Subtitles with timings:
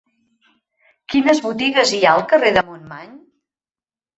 [1.13, 3.13] Quines botigues hi ha al carrer de Montmany?